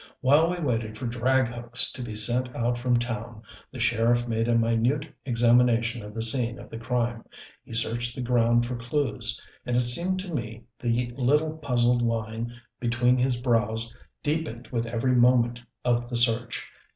While 0.21 0.49
we 0.49 0.57
waited 0.57 0.97
for 0.97 1.05
drag 1.05 1.49
hooks 1.49 1.91
to 1.91 2.01
be 2.01 2.15
sent 2.15 2.55
out 2.55 2.75
from 2.75 2.97
town 2.97 3.43
the 3.71 3.79
sheriff 3.79 4.27
made 4.27 4.47
a 4.47 4.57
minute 4.57 5.05
examination 5.27 6.01
of 6.03 6.15
the 6.15 6.23
scene 6.23 6.57
of 6.57 6.71
the 6.71 6.79
crime. 6.79 7.23
He 7.63 7.73
searched 7.73 8.15
the 8.15 8.23
ground 8.23 8.65
for 8.65 8.75
clews; 8.75 9.39
and 9.63 9.77
it 9.77 9.81
seemed 9.81 10.19
to 10.21 10.33
me 10.33 10.63
the 10.79 11.13
little 11.17 11.55
puzzled 11.55 12.01
line 12.01 12.51
between 12.79 13.19
his 13.19 13.39
brows 13.41 13.93
deepened 14.23 14.69
with 14.69 14.87
every 14.87 15.13
moment 15.13 15.61
of 15.85 16.09
the 16.09 16.15
search. 16.15 16.67